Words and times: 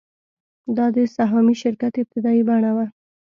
دا 0.77 0.85
د 0.95 0.97
سهامي 1.15 1.55
شرکت 1.63 1.93
ابتدايي 2.01 2.43
بڼه 2.49 2.71
وه 2.75 2.85